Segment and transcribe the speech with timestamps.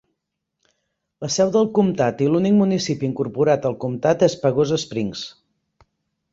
[1.25, 5.27] La seu del comtat i l'únic municipi incorporat al comtat és Pagosa Springs.